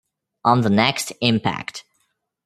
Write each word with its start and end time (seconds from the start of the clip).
On 0.43 0.61
the 0.61 0.71
next 0.71 1.13
Impact! 1.21 1.83